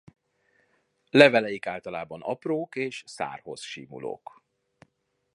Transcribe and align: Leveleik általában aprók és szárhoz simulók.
Leveleik 1.09 1.67
általában 1.67 2.21
aprók 2.21 2.75
és 2.75 3.03
szárhoz 3.07 3.61
simulók. 3.61 4.43